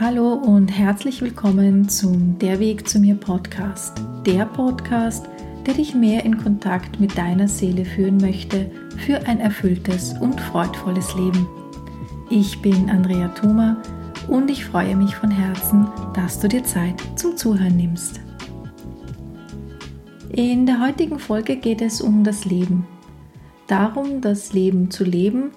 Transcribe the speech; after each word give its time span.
Hallo 0.00 0.32
und 0.32 0.68
herzlich 0.68 1.20
willkommen 1.20 1.86
zum 1.86 2.38
Der 2.38 2.58
Weg 2.58 2.88
zu 2.88 2.98
mir 2.98 3.14
Podcast. 3.14 4.00
Der 4.24 4.46
Podcast, 4.46 5.28
der 5.66 5.74
dich 5.74 5.94
mehr 5.94 6.24
in 6.24 6.38
Kontakt 6.38 6.98
mit 6.98 7.16
deiner 7.18 7.46
Seele 7.46 7.84
führen 7.84 8.16
möchte 8.16 8.70
für 9.04 9.26
ein 9.26 9.38
erfülltes 9.38 10.14
und 10.18 10.40
freudvolles 10.40 11.14
Leben. 11.14 11.46
Ich 12.30 12.62
bin 12.62 12.88
Andrea 12.88 13.28
Thoma 13.28 13.82
und 14.28 14.50
ich 14.50 14.64
freue 14.64 14.96
mich 14.96 15.14
von 15.14 15.30
Herzen, 15.30 15.86
dass 16.14 16.40
du 16.40 16.48
dir 16.48 16.64
Zeit 16.64 17.00
zum 17.16 17.36
Zuhören 17.36 17.76
nimmst. 17.76 18.18
In 20.30 20.64
der 20.64 20.80
heutigen 20.80 21.18
Folge 21.18 21.56
geht 21.56 21.82
es 21.82 22.00
um 22.00 22.24
das 22.24 22.46
Leben. 22.46 22.86
Darum, 23.66 24.22
das 24.22 24.54
Leben 24.54 24.90
zu 24.90 25.04
leben 25.04 25.50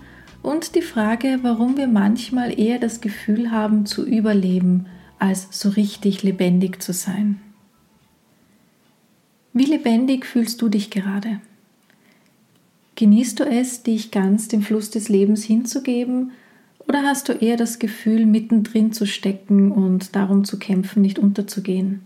und 0.45 0.75
die 0.75 0.83
Frage, 0.83 1.39
warum 1.41 1.75
wir 1.75 1.87
manchmal 1.87 2.57
eher 2.59 2.77
das 2.77 3.01
Gefühl 3.01 3.49
haben 3.49 3.85
zu 3.87 4.05
überleben, 4.05 4.85
als 5.17 5.47
so 5.49 5.69
richtig 5.69 6.21
lebendig 6.21 6.83
zu 6.83 6.93
sein. 6.93 7.41
Wie 9.53 9.65
lebendig 9.65 10.25
fühlst 10.25 10.61
du 10.61 10.69
dich 10.69 10.91
gerade? 10.91 11.41
Genießt 12.95 13.39
du 13.39 13.43
es, 13.43 13.81
dich 13.81 14.11
ganz 14.11 14.47
dem 14.47 14.61
Fluss 14.61 14.91
des 14.91 15.09
Lebens 15.09 15.43
hinzugeben, 15.43 16.31
oder 16.87 17.01
hast 17.01 17.27
du 17.29 17.33
eher 17.33 17.57
das 17.57 17.79
Gefühl, 17.79 18.27
mittendrin 18.27 18.93
zu 18.93 19.07
stecken 19.07 19.71
und 19.71 20.15
darum 20.15 20.43
zu 20.43 20.59
kämpfen, 20.59 21.01
nicht 21.01 21.17
unterzugehen? 21.17 22.01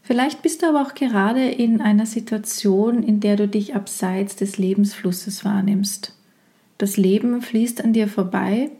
Vielleicht 0.00 0.40
bist 0.40 0.62
du 0.62 0.68
aber 0.68 0.80
auch 0.80 0.94
gerade 0.94 1.50
in 1.50 1.82
einer 1.82 2.06
Situation, 2.06 3.02
in 3.02 3.20
der 3.20 3.36
du 3.36 3.46
dich 3.46 3.74
abseits 3.74 4.36
des 4.36 4.56
Lebensflusses 4.56 5.44
wahrnimmst. 5.44 6.14
Das 6.78 6.96
Leben 6.96 7.40
fließt 7.40 7.84
an 7.84 7.92
dir 7.92 8.08
vorbei, 8.08 8.70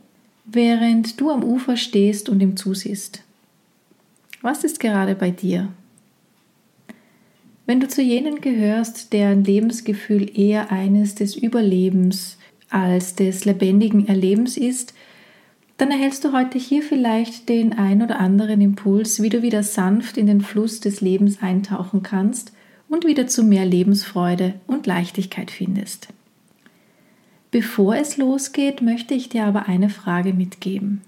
während 0.44 1.20
du 1.20 1.30
am 1.30 1.44
Ufer 1.44 1.76
stehst 1.76 2.28
und 2.28 2.40
ihm 2.40 2.56
zusiehst. 2.56 3.22
Was 4.42 4.64
ist 4.64 4.80
gerade 4.80 5.14
bei 5.14 5.30
dir? 5.30 5.68
Wenn 7.66 7.80
du 7.80 7.88
zu 7.88 8.02
jenen 8.02 8.40
gehörst, 8.40 9.12
deren 9.12 9.42
Lebensgefühl 9.42 10.38
eher 10.38 10.70
eines 10.70 11.14
des 11.14 11.34
Überlebens 11.34 12.36
als 12.68 13.14
des 13.14 13.46
lebendigen 13.46 14.06
Erlebens 14.06 14.56
ist, 14.56 14.92
dann 15.78 15.90
erhältst 15.90 16.24
du 16.24 16.32
heute 16.32 16.58
hier 16.58 16.82
vielleicht 16.82 17.48
den 17.48 17.72
ein 17.72 18.02
oder 18.02 18.20
anderen 18.20 18.60
Impuls, 18.60 19.22
wie 19.22 19.28
du 19.28 19.42
wieder 19.42 19.62
sanft 19.62 20.18
in 20.18 20.26
den 20.26 20.40
Fluss 20.40 20.80
des 20.80 21.00
Lebens 21.00 21.42
eintauchen 21.42 22.02
kannst 22.02 22.52
und 22.88 23.06
wieder 23.06 23.26
zu 23.26 23.42
mehr 23.42 23.64
Lebensfreude 23.64 24.54
und 24.66 24.86
Leichtigkeit 24.86 25.50
findest. 25.50 26.08
Bevor 27.54 27.94
es 27.94 28.16
losgeht, 28.16 28.82
möchte 28.82 29.14
ich 29.14 29.28
dir 29.28 29.44
aber 29.44 29.68
eine 29.68 29.88
Frage 29.88 30.32
mitgeben. 30.32 31.02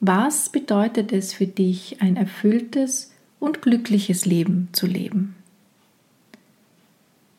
Was 0.00 0.48
bedeutet 0.48 1.12
es 1.12 1.32
für 1.32 1.46
dich, 1.46 2.02
ein 2.02 2.16
erfülltes 2.16 3.12
und 3.38 3.62
glückliches 3.62 4.26
Leben 4.26 4.68
zu 4.72 4.88
leben? 4.88 5.36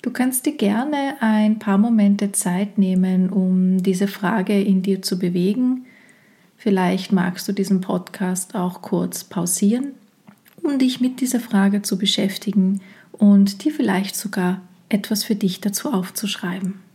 Du 0.02 0.12
kannst 0.12 0.46
dir 0.46 0.56
gerne 0.56 1.18
ein 1.20 1.60
paar 1.60 1.78
Momente 1.78 2.32
Zeit 2.32 2.78
nehmen, 2.78 3.30
um 3.30 3.84
diese 3.84 4.08
Frage 4.08 4.62
in 4.62 4.82
dir 4.82 5.02
zu 5.02 5.20
bewegen. 5.20 5.86
Vielleicht 6.56 7.12
magst 7.12 7.50
du 7.50 7.52
diesen 7.52 7.82
Podcast 7.82 8.56
auch 8.56 8.82
kurz 8.82 9.26
pausieren, 9.26 9.88
um 10.64 10.80
dich 10.80 11.02
mit 11.02 11.20
dieser 11.20 11.42
Frage 11.42 11.82
zu 11.82 11.98
beschäftigen 11.98 12.80
und 13.12 13.66
dir 13.66 13.74
vielleicht 13.74 14.16
sogar 14.16 14.62
etwas 14.88 15.26
für 15.26 15.36
dich 15.36 15.60
dazu 15.60 15.92
aufzuschreiben. 15.92 16.91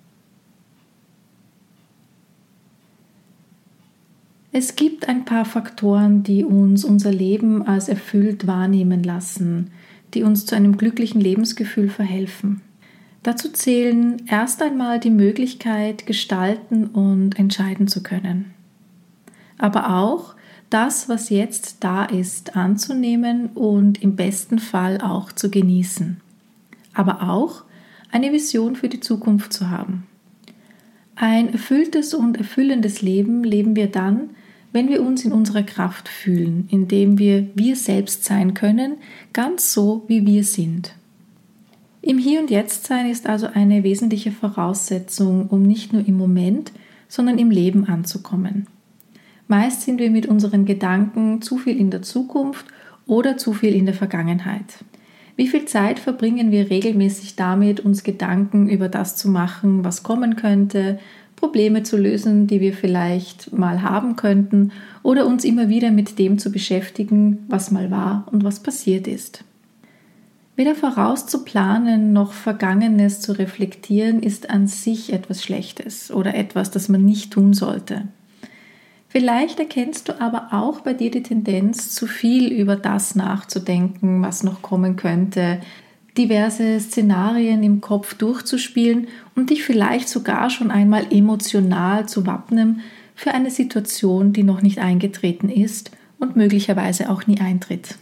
Es 4.58 4.74
gibt 4.74 5.06
ein 5.06 5.26
paar 5.26 5.44
Faktoren, 5.44 6.22
die 6.22 6.42
uns 6.42 6.82
unser 6.82 7.12
Leben 7.12 7.66
als 7.68 7.90
erfüllt 7.90 8.46
wahrnehmen 8.46 9.02
lassen, 9.02 9.70
die 10.14 10.22
uns 10.22 10.46
zu 10.46 10.56
einem 10.56 10.78
glücklichen 10.78 11.20
Lebensgefühl 11.20 11.90
verhelfen. 11.90 12.62
Dazu 13.22 13.50
zählen 13.50 14.22
erst 14.26 14.62
einmal 14.62 14.98
die 14.98 15.10
Möglichkeit, 15.10 16.06
gestalten 16.06 16.86
und 16.86 17.38
entscheiden 17.38 17.86
zu 17.86 18.02
können. 18.02 18.54
Aber 19.58 19.94
auch 19.94 20.34
das, 20.70 21.06
was 21.10 21.28
jetzt 21.28 21.84
da 21.84 22.06
ist, 22.06 22.56
anzunehmen 22.56 23.48
und 23.48 24.02
im 24.02 24.16
besten 24.16 24.58
Fall 24.58 25.02
auch 25.02 25.32
zu 25.32 25.50
genießen. 25.50 26.18
Aber 26.94 27.28
auch 27.28 27.64
eine 28.10 28.32
Vision 28.32 28.74
für 28.74 28.88
die 28.88 29.00
Zukunft 29.00 29.52
zu 29.52 29.68
haben. 29.68 30.06
Ein 31.14 31.52
erfülltes 31.52 32.14
und 32.14 32.38
erfüllendes 32.38 33.02
Leben 33.02 33.44
leben 33.44 33.76
wir 33.76 33.88
dann, 33.88 34.30
wenn 34.76 34.90
wir 34.90 35.00
uns 35.00 35.24
in 35.24 35.32
unserer 35.32 35.62
Kraft 35.62 36.06
fühlen, 36.06 36.68
indem 36.70 37.18
wir 37.18 37.48
wir 37.54 37.76
selbst 37.76 38.26
sein 38.26 38.52
können, 38.52 38.96
ganz 39.32 39.72
so, 39.72 40.04
wie 40.06 40.26
wir 40.26 40.44
sind. 40.44 40.92
Im 42.02 42.18
Hier 42.18 42.40
und 42.40 42.50
Jetzt 42.50 42.84
sein 42.84 43.08
ist 43.08 43.26
also 43.26 43.46
eine 43.46 43.84
wesentliche 43.84 44.32
Voraussetzung, 44.32 45.46
um 45.48 45.62
nicht 45.62 45.94
nur 45.94 46.06
im 46.06 46.18
Moment, 46.18 46.72
sondern 47.08 47.38
im 47.38 47.50
Leben 47.50 47.86
anzukommen. 47.86 48.66
Meist 49.48 49.80
sind 49.80 49.98
wir 49.98 50.10
mit 50.10 50.26
unseren 50.26 50.66
Gedanken 50.66 51.40
zu 51.40 51.56
viel 51.56 51.80
in 51.80 51.90
der 51.90 52.02
Zukunft 52.02 52.66
oder 53.06 53.38
zu 53.38 53.54
viel 53.54 53.74
in 53.74 53.86
der 53.86 53.94
Vergangenheit. 53.94 54.84
Wie 55.36 55.48
viel 55.48 55.64
Zeit 55.64 55.98
verbringen 55.98 56.50
wir 56.50 56.68
regelmäßig 56.68 57.34
damit, 57.34 57.80
uns 57.80 58.04
Gedanken 58.04 58.68
über 58.68 58.90
das 58.90 59.16
zu 59.16 59.30
machen, 59.30 59.84
was 59.84 60.02
kommen 60.02 60.36
könnte, 60.36 60.98
Probleme 61.36 61.82
zu 61.82 61.96
lösen, 61.96 62.46
die 62.46 62.60
wir 62.60 62.72
vielleicht 62.72 63.52
mal 63.52 63.82
haben 63.82 64.16
könnten 64.16 64.72
oder 65.02 65.26
uns 65.26 65.44
immer 65.44 65.68
wieder 65.68 65.90
mit 65.90 66.18
dem 66.18 66.38
zu 66.38 66.50
beschäftigen, 66.50 67.44
was 67.48 67.70
mal 67.70 67.90
war 67.90 68.26
und 68.32 68.42
was 68.42 68.60
passiert 68.60 69.06
ist. 69.06 69.44
Weder 70.56 70.74
vorauszuplanen 70.74 72.14
noch 72.14 72.32
Vergangenes 72.32 73.20
zu 73.20 73.32
reflektieren 73.32 74.22
ist 74.22 74.48
an 74.48 74.66
sich 74.66 75.12
etwas 75.12 75.42
Schlechtes 75.42 76.10
oder 76.10 76.34
etwas, 76.34 76.70
das 76.70 76.88
man 76.88 77.04
nicht 77.04 77.30
tun 77.30 77.52
sollte. 77.52 78.08
Vielleicht 79.08 79.60
erkennst 79.60 80.08
du 80.08 80.20
aber 80.20 80.48
auch 80.52 80.80
bei 80.80 80.94
dir 80.94 81.10
die 81.10 81.22
Tendenz, 81.22 81.94
zu 81.94 82.06
viel 82.06 82.52
über 82.52 82.74
das 82.76 83.14
nachzudenken, 83.14 84.22
was 84.22 84.42
noch 84.42 84.62
kommen 84.62 84.96
könnte, 84.96 85.60
diverse 86.16 86.80
Szenarien 86.80 87.62
im 87.62 87.80
Kopf 87.80 88.14
durchzuspielen 88.14 89.08
und 89.34 89.50
dich 89.50 89.62
vielleicht 89.64 90.08
sogar 90.08 90.50
schon 90.50 90.70
einmal 90.70 91.06
emotional 91.10 92.08
zu 92.08 92.26
wappnen 92.26 92.80
für 93.14 93.32
eine 93.32 93.50
Situation, 93.50 94.32
die 94.32 94.42
noch 94.42 94.62
nicht 94.62 94.78
eingetreten 94.78 95.48
ist 95.48 95.90
und 96.18 96.36
möglicherweise 96.36 97.10
auch 97.10 97.26
nie 97.26 97.40
eintritt. 97.40 97.96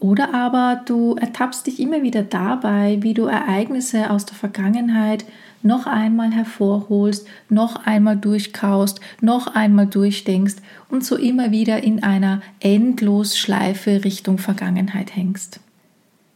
Oder 0.00 0.32
aber 0.32 0.82
du 0.86 1.16
ertappst 1.16 1.66
dich 1.66 1.80
immer 1.80 2.02
wieder 2.02 2.22
dabei, 2.22 2.98
wie 3.00 3.14
du 3.14 3.24
Ereignisse 3.24 4.10
aus 4.10 4.26
der 4.26 4.36
Vergangenheit 4.36 5.24
noch 5.62 5.86
einmal 5.86 6.30
hervorholst, 6.30 7.26
noch 7.48 7.84
einmal 7.84 8.16
durchkaust, 8.16 9.00
noch 9.20 9.54
einmal 9.54 9.86
durchdenkst 9.86 10.56
und 10.88 11.04
so 11.04 11.16
immer 11.16 11.50
wieder 11.50 11.82
in 11.82 12.02
einer 12.04 12.42
Endlosschleife 12.60 14.04
Richtung 14.04 14.38
Vergangenheit 14.38 15.16
hängst. 15.16 15.60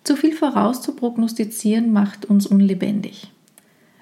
Zu 0.04 0.16
viel 0.16 0.32
vorauszuprognostizieren 0.32 1.92
macht 1.92 2.24
uns 2.24 2.46
unlebendig. 2.46 3.30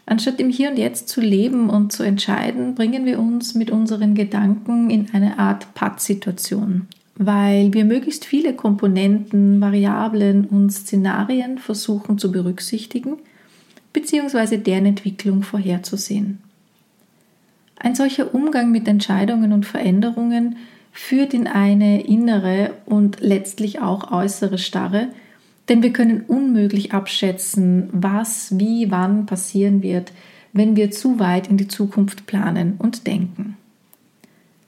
Anstatt 0.06 0.40
im 0.40 0.48
Hier 0.50 0.70
und 0.70 0.78
Jetzt 0.78 1.08
zu 1.08 1.20
leben 1.20 1.70
und 1.70 1.92
zu 1.92 2.02
entscheiden, 2.02 2.74
bringen 2.74 3.04
wir 3.04 3.20
uns 3.20 3.54
mit 3.54 3.70
unseren 3.70 4.14
Gedanken 4.14 4.90
in 4.90 5.08
eine 5.12 5.38
Art 5.38 5.72
Pattsituation, 5.74 6.88
weil 7.14 7.72
wir 7.74 7.84
möglichst 7.84 8.24
viele 8.24 8.54
Komponenten, 8.54 9.60
Variablen 9.60 10.46
und 10.46 10.70
Szenarien 10.70 11.58
versuchen 11.58 12.18
zu 12.18 12.32
berücksichtigen 12.32 13.18
bzw. 13.92 14.56
deren 14.56 14.86
Entwicklung 14.86 15.42
vorherzusehen. 15.42 16.38
Ein 17.76 17.94
solcher 17.94 18.34
Umgang 18.34 18.72
mit 18.72 18.88
Entscheidungen 18.88 19.52
und 19.52 19.64
Veränderungen 19.64 20.56
führt 20.92 21.34
in 21.34 21.46
eine 21.46 22.04
innere 22.04 22.72
und 22.84 23.20
letztlich 23.20 23.80
auch 23.80 24.10
äußere 24.10 24.58
Starre, 24.58 25.08
denn 25.70 25.84
wir 25.84 25.92
können 25.92 26.22
unmöglich 26.26 26.92
abschätzen, 26.92 27.88
was, 27.92 28.58
wie, 28.58 28.90
wann 28.90 29.24
passieren 29.24 29.82
wird, 29.82 30.12
wenn 30.52 30.74
wir 30.74 30.90
zu 30.90 31.20
weit 31.20 31.48
in 31.48 31.56
die 31.56 31.68
Zukunft 31.68 32.26
planen 32.26 32.74
und 32.76 33.06
denken. 33.06 33.56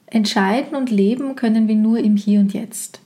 Entscheiden 0.07 0.77
und 0.77 0.91
leben 0.91 1.35
können 1.35 1.67
wir 1.67 1.75
nur 1.75 1.99
im 1.99 2.17
Hier 2.17 2.39
und 2.39 2.55
Jetzt. 2.55 3.01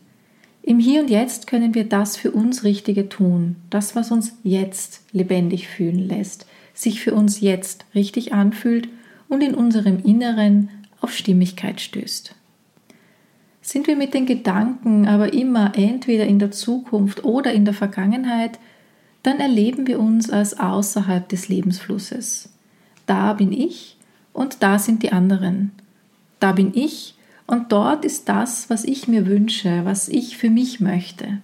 Im 0.62 0.78
Hier 0.78 1.00
und 1.00 1.08
Jetzt 1.08 1.46
können 1.46 1.74
wir 1.74 1.84
das 1.84 2.18
für 2.18 2.32
uns 2.32 2.64
Richtige 2.64 3.08
tun, 3.08 3.56
das, 3.70 3.96
was 3.96 4.10
uns 4.10 4.34
jetzt 4.42 5.00
lebendig 5.12 5.66
fühlen 5.66 6.06
lässt, 6.06 6.46
sich 6.74 7.00
für 7.00 7.14
uns 7.14 7.40
jetzt 7.40 7.86
richtig 7.94 8.34
anfühlt 8.34 8.90
und 9.28 9.40
in 9.42 9.54
unserem 9.54 10.04
Inneren 10.04 10.68
auf 11.00 11.12
Stimmigkeit 11.12 11.80
stößt. 11.80 12.34
Sind 13.66 13.88
wir 13.88 13.96
mit 13.96 14.14
den 14.14 14.26
Gedanken 14.26 15.08
aber 15.08 15.32
immer 15.32 15.72
entweder 15.74 16.24
in 16.24 16.38
der 16.38 16.52
Zukunft 16.52 17.24
oder 17.24 17.52
in 17.52 17.64
der 17.64 17.74
Vergangenheit, 17.74 18.60
dann 19.24 19.40
erleben 19.40 19.88
wir 19.88 19.98
uns 19.98 20.30
als 20.30 20.60
außerhalb 20.60 21.28
des 21.28 21.48
Lebensflusses. 21.48 22.48
Da 23.06 23.32
bin 23.32 23.50
ich 23.50 23.96
und 24.32 24.62
da 24.62 24.78
sind 24.78 25.02
die 25.02 25.10
anderen. 25.10 25.72
Da 26.38 26.52
bin 26.52 26.70
ich 26.76 27.16
Und 27.48 27.72
dort 27.72 28.04
ist 28.04 28.28
das, 28.28 28.70
was 28.70 28.84
ich 28.84 29.08
mir 29.08 29.26
wünsche, 29.26 29.84
was 29.84 30.08
ich 30.08 30.36
für 30.36 30.50
mich 30.50 30.78
möchte. 30.78 31.38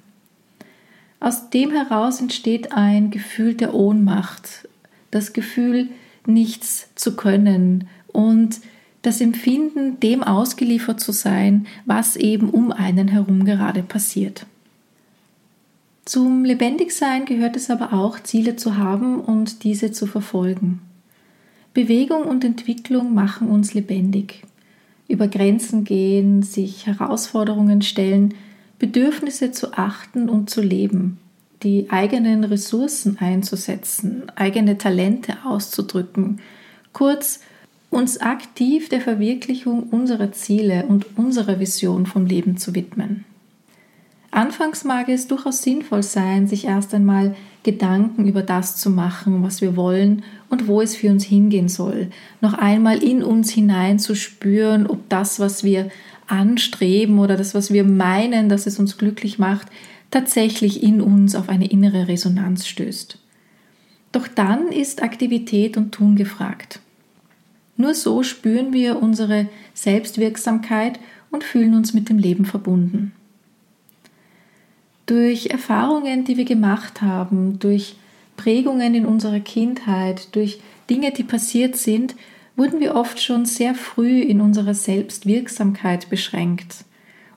Aus 1.19 1.51
dem 1.51 1.73
heraus 1.73 2.21
entsteht 2.21 2.71
ein 2.71 3.11
Gefühl 3.11 3.55
der 3.55 3.75
Ohnmacht, 3.75 4.69
das 5.11 5.33
Gefühl, 5.33 5.89
nichts 6.25 6.89
zu 6.95 7.17
können 7.17 7.89
und 8.07 8.61
das 9.03 9.21
Empfinden, 9.21 9.99
dem 10.01 10.23
ausgeliefert 10.23 11.01
zu 11.01 11.13
sein, 11.13 11.67
was 11.85 12.17
eben 12.17 12.51
um 12.51 12.73
einen 12.73 13.09
herum 13.09 13.45
gerade 13.45 13.83
passiert. 13.83 14.47
Zum 16.05 16.45
Lebendigsein 16.45 17.25
gehört 17.25 17.57
es 17.57 17.71
aber 17.71 17.93
auch, 17.93 18.19
Ziele 18.21 18.57
zu 18.57 18.77
haben 18.77 19.21
und 19.21 19.65
diese 19.65 19.93
zu 19.93 20.07
verfolgen. 20.07 20.81
Bewegung 21.75 22.25
und 22.25 22.45
Entwicklung 22.45 23.15
machen 23.15 23.49
uns 23.49 23.75
lebendig. 23.75 24.43
Über 25.09 25.29
Grenzen 25.29 25.85
gehen, 25.85 26.43
sich 26.43 26.87
Herausforderungen 26.87 27.83
stellen, 27.83 28.35
Bedürfnisse 28.79 29.53
zu 29.53 29.75
achten 29.75 30.29
und 30.29 30.51
zu 30.51 30.61
leben, 30.61 31.19
die 31.63 31.89
eigenen 31.91 32.45
Ressourcen 32.45 33.19
einzusetzen, 33.19 34.25
eigene 34.35 34.79
Talente 34.79 35.37
auszudrücken, 35.45 36.41
kurz 36.93 37.41
uns 37.93 38.19
aktiv 38.19 38.89
der 38.89 39.01
Verwirklichung 39.01 39.85
unserer 39.85 40.33
Ziele 40.33 40.87
und 40.87 41.19
unserer 41.19 41.61
Vision 41.61 42.07
vom 42.07 42.27
Leben 42.27 42.57
zu 42.57 42.75
widmen. 42.75 43.25
Anfangs 44.31 44.85
mag 44.85 45.11
es 45.11 45.29
durchaus 45.29 45.63
sinnvoll 45.63 46.03
sein, 46.03 46.49
sich 46.49 46.65
erst 46.65 46.95
einmal 46.95 47.37
Gedanken 47.65 48.27
über 48.27 48.43
das 48.43 48.77
zu 48.77 48.89
machen, 48.89 49.43
was 49.43 49.61
wir 49.61 49.77
wollen 49.77 50.25
und 50.49 50.69
wo 50.69 50.81
es 50.81 50.97
für 50.97 51.11
uns 51.11 51.25
hingehen 51.25 51.69
soll. 51.69 52.09
Noch 52.41 52.55
einmal 52.55 53.03
in 53.03 53.23
uns 53.23 53.51
hinein 53.51 53.99
zu 53.99 54.15
spüren, 54.15 54.87
ob 54.87 55.07
das, 55.11 55.39
was 55.39 55.63
wir 55.63 55.91
anstreben 56.27 57.19
oder 57.19 57.37
das, 57.37 57.55
was 57.55 57.75
wir 57.75 57.85
meinen, 57.85 58.49
dass 58.49 58.67
es 58.67 58.79
uns 58.79 58.97
glücklich 58.97 59.39
macht, 59.39 59.69
tatsächlich 60.11 60.83
in 60.83 61.03
uns 61.03 61.35
auf 61.35 61.51
eine 61.51 61.71
innere 61.71 62.09
Resonanz 62.09 62.67
stößt. 62.67 63.19
Doch 64.13 64.29
dann 64.29 64.69
ist 64.69 65.03
Aktivität 65.03 65.77
und 65.77 65.93
Tun 65.93 66.17
gefragt. 66.17 66.81
Nur 67.83 67.95
so 67.95 68.23
spüren 68.23 68.73
wir 68.73 69.03
unsere 69.03 69.49
Selbstwirksamkeit 69.75 71.01
und 71.33 71.43
fühlen 71.43 71.75
uns 71.75 71.93
mit 71.95 72.09
dem 72.09 72.17
Leben 72.17 72.45
verbunden. 72.45 73.11
Durch 75.07 75.47
Erfahrungen, 75.47 76.25
die 76.25 76.37
wir 76.37 76.45
gemacht 76.45 77.03
haben, 77.03 77.59
durch 77.59 77.97
Prägungen 78.37 78.95
in 78.95 79.05
unserer 79.05 79.41
Kindheit, 79.41 80.33
durch 80.37 80.61
Dinge, 80.89 81.11
die 81.11 81.25
passiert 81.25 81.75
sind, 81.75 82.15
wurden 82.55 82.79
wir 82.79 82.95
oft 82.95 83.21
schon 83.21 83.47
sehr 83.47 83.75
früh 83.75 84.21
in 84.21 84.41
unserer 84.41 84.75
Selbstwirksamkeit 84.75 86.09
beschränkt, 86.09 86.85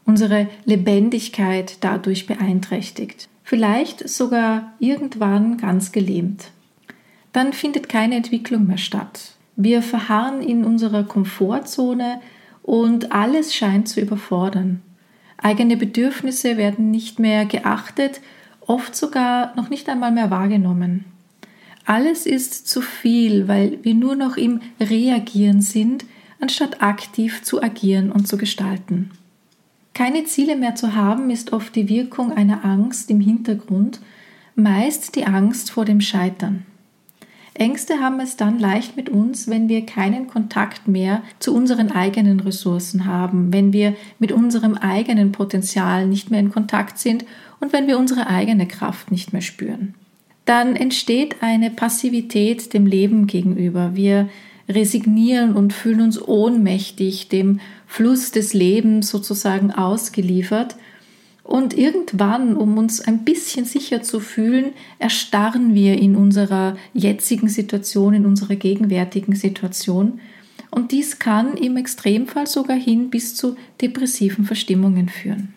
unsere 0.05 0.47
Lebendigkeit 0.65 1.77
dadurch 1.81 2.27
beeinträchtigt, 2.27 3.29
vielleicht 3.43 4.07
sogar 4.07 4.73
irgendwann 4.77 5.57
ganz 5.57 5.91
gelähmt. 5.91 6.51
Dann 7.33 7.51
findet 7.51 7.89
keine 7.89 8.13
Entwicklung 8.13 8.67
mehr 8.67 8.77
statt. 8.77 9.34
Wir 9.55 9.81
verharren 9.81 10.41
in 10.41 10.65
unserer 10.65 11.03
Komfortzone 11.03 12.19
und 12.61 13.11
alles 13.11 13.53
scheint 13.55 13.87
zu 13.87 14.01
überfordern. 14.01 14.81
Eigene 15.37 15.77
Bedürfnisse 15.77 16.57
werden 16.57 16.91
nicht 16.91 17.19
mehr 17.19 17.45
geachtet, 17.45 18.21
oft 18.61 18.95
sogar 18.95 19.55
noch 19.55 19.69
nicht 19.69 19.87
einmal 19.89 20.11
mehr 20.11 20.31
wahrgenommen. 20.31 21.05
Alles 21.85 22.25
ist 22.25 22.67
zu 22.67 22.81
viel, 22.81 23.47
weil 23.47 23.79
wir 23.83 23.93
nur 23.93 24.15
noch 24.15 24.37
im 24.37 24.61
Reagieren 24.79 25.61
sind, 25.61 26.05
anstatt 26.39 26.81
aktiv 26.81 27.43
zu 27.43 27.61
agieren 27.61 28.11
und 28.11 28.27
zu 28.27 28.37
gestalten. 28.37 29.11
Keine 29.93 30.25
Ziele 30.25 30.55
mehr 30.55 30.75
zu 30.75 30.95
haben, 30.95 31.29
ist 31.29 31.53
oft 31.53 31.75
die 31.75 31.87
Wirkung 31.87 32.33
einer 32.33 32.65
Angst 32.65 33.09
im 33.09 33.21
Hintergrund, 33.21 34.01
meist 34.55 35.15
die 35.15 35.25
Angst 35.25 35.71
vor 35.71 35.85
dem 35.85 36.01
Scheitern. 36.01 36.65
Ängste 37.55 37.99
haben 38.01 38.19
es 38.19 38.35
dann 38.35 38.59
leicht 38.59 38.97
mit 38.97 39.09
uns, 39.09 39.49
wenn 39.49 39.69
wir 39.69 39.85
keinen 39.85 40.27
Kontakt 40.27 40.89
mehr 40.89 41.23
zu 41.39 41.55
unseren 41.55 41.89
eigenen 41.89 42.41
Ressourcen 42.41 43.05
haben, 43.05 43.53
wenn 43.53 43.71
wir 43.71 43.95
mit 44.19 44.33
unserem 44.33 44.75
eigenen 44.75 45.31
Potenzial 45.31 46.05
nicht 46.05 46.29
mehr 46.29 46.41
in 46.41 46.51
Kontakt 46.51 46.99
sind 46.99 47.23
und 47.61 47.71
wenn 47.71 47.87
wir 47.87 47.97
unsere 47.97 48.27
eigene 48.27 48.67
Kraft 48.67 49.09
nicht 49.09 49.31
mehr 49.31 49.41
spüren. 49.41 49.93
Dann 50.43 50.75
entsteht 50.75 51.37
eine 51.41 51.71
Passivität 51.71 52.73
dem 52.73 52.85
Leben 52.85 53.25
gegenüber. 53.25 53.95
Wir 53.95 54.29
resignieren 54.67 55.55
und 55.55 55.71
fühlen 55.71 56.01
uns 56.01 56.21
ohnmächtig, 56.21 57.29
dem 57.29 57.61
Fluss 57.87 58.31
des 58.31 58.53
Lebens 58.53 59.09
sozusagen 59.09 59.71
ausgeliefert 59.71 60.75
und 61.45 61.77
irgendwann, 61.77 62.57
um 62.57 62.77
uns 62.79 63.01
ein 63.01 63.23
bisschen 63.23 63.65
sicher 63.65 64.01
zu 64.01 64.19
fühlen, 64.19 64.73
erstarren 64.97 65.75
wir 65.75 65.97
in 65.99 66.15
unserer 66.15 66.75
jetzigen 66.91 67.49
Situation, 67.49 68.15
in 68.15 68.25
unserer 68.25 68.55
gegenwärtigen 68.55 69.35
Situation. 69.35 70.19
Und 70.71 70.91
dies 70.91 71.19
kann 71.19 71.55
im 71.55 71.77
Extremfall 71.77 72.47
sogar 72.47 72.77
hin 72.77 73.11
bis 73.11 73.35
zu 73.35 73.55
depressiven 73.79 74.45
Verstimmungen 74.45 75.07
führen. 75.07 75.53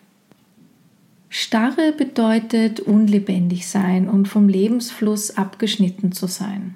Starre 1.27 1.91
bedeutet 1.91 2.79
unlebendig 2.79 3.67
sein 3.67 4.07
und 4.07 4.27
vom 4.27 4.47
Lebensfluss 4.47 5.31
abgeschnitten 5.37 6.11
zu 6.11 6.27
sein. 6.27 6.75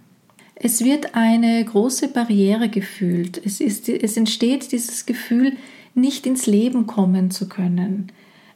Es 0.55 0.83
wird 0.83 1.13
eine 1.13 1.63
große 1.63 2.07
Barriere 2.07 2.67
gefühlt. 2.67 3.39
Es, 3.45 3.61
ist, 3.61 3.89
es 3.89 4.17
entsteht 4.17 4.71
dieses 4.71 5.05
Gefühl, 5.05 5.53
nicht 5.93 6.25
ins 6.25 6.47
Leben 6.47 6.87
kommen 6.87 7.29
zu 7.29 7.47
können. 7.47 8.11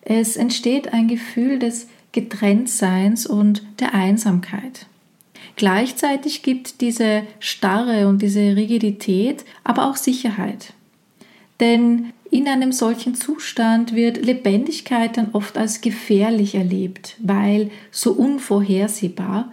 Es 0.10 0.38
entsteht 0.38 0.94
ein 0.94 1.10
Gefühl 1.10 1.60
des 1.60 1.90
Getrenntseins 2.14 3.28
und 3.28 3.62
der 3.82 3.94
Einsamkeit. 3.94 4.86
Gleichzeitig 5.58 6.44
gibt 6.44 6.80
diese 6.80 7.24
Starre 7.42 8.08
und 8.08 8.22
diese 8.22 8.56
Rigidität 8.56 9.44
aber 9.66 9.90
auch 9.90 9.98
Sicherheit. 9.98 10.72
Denn 11.60 12.14
in 12.32 12.48
einem 12.48 12.72
solchen 12.72 13.16
Zustand 13.16 13.96
wird 13.96 14.24
Lebendigkeit 14.26 15.18
dann 15.18 15.32
oft 15.34 15.58
als 15.58 15.82
gefährlich 15.82 16.56
erlebt, 16.56 17.18
weil 17.20 17.70
so 17.92 18.14
unvorhersehbar, 18.14 19.52